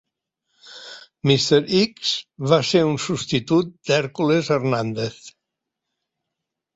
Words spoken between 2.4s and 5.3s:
va ser un substitut d'Hercules Hernandez.